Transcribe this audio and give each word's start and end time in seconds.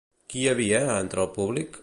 Qui 0.33 0.39
hi 0.43 0.47
havia 0.53 0.81
entre 1.03 1.25
el 1.27 1.31
públic? 1.39 1.79